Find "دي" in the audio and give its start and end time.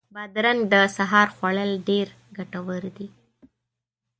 2.97-3.07